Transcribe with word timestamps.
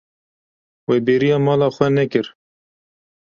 Wê 0.87 0.97
bêriya 1.05 1.37
mala 1.45 1.67
xwe 1.75 1.87
nekir. 1.97 2.27